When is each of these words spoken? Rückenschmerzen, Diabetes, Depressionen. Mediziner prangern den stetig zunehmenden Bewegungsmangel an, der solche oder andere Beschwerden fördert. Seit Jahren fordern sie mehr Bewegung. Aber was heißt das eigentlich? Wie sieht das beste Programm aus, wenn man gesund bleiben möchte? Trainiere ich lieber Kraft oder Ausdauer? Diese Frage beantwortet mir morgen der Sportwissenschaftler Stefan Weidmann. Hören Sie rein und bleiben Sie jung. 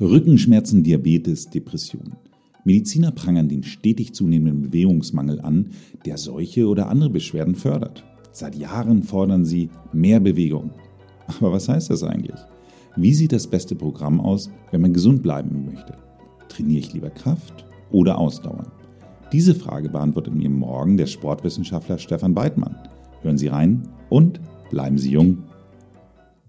Rückenschmerzen, 0.00 0.84
Diabetes, 0.84 1.50
Depressionen. 1.50 2.14
Mediziner 2.64 3.10
prangern 3.10 3.48
den 3.48 3.64
stetig 3.64 4.14
zunehmenden 4.14 4.62
Bewegungsmangel 4.62 5.40
an, 5.40 5.70
der 6.06 6.18
solche 6.18 6.68
oder 6.68 6.88
andere 6.88 7.10
Beschwerden 7.10 7.56
fördert. 7.56 8.04
Seit 8.30 8.54
Jahren 8.54 9.02
fordern 9.02 9.44
sie 9.44 9.70
mehr 9.92 10.20
Bewegung. 10.20 10.70
Aber 11.26 11.52
was 11.52 11.68
heißt 11.68 11.90
das 11.90 12.04
eigentlich? 12.04 12.38
Wie 12.96 13.12
sieht 13.12 13.32
das 13.32 13.46
beste 13.46 13.74
Programm 13.74 14.20
aus, 14.20 14.50
wenn 14.70 14.82
man 14.82 14.92
gesund 14.92 15.22
bleiben 15.22 15.66
möchte? 15.66 15.94
Trainiere 16.48 16.80
ich 16.80 16.92
lieber 16.92 17.10
Kraft 17.10 17.64
oder 17.90 18.18
Ausdauer? 18.18 18.70
Diese 19.32 19.54
Frage 19.54 19.88
beantwortet 19.88 20.34
mir 20.34 20.48
morgen 20.48 20.96
der 20.96 21.06
Sportwissenschaftler 21.06 21.98
Stefan 21.98 22.36
Weidmann. 22.36 22.76
Hören 23.22 23.36
Sie 23.36 23.48
rein 23.48 23.82
und 24.10 24.40
bleiben 24.70 24.96
Sie 24.96 25.10
jung. 25.10 25.38